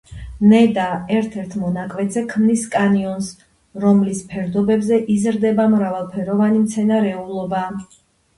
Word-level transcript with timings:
ნედა 0.51 0.85
ერთ-ერთ 1.17 1.51
მონაკვეთზე 1.63 2.23
ქმნის 2.31 2.63
კანიონს, 2.75 3.27
რომლის 3.85 4.23
ფერდობებზე 4.33 4.99
იზრდება 5.17 5.67
მრავალფეროვანი 5.77 6.65
მცენარეულობა. 6.65 7.63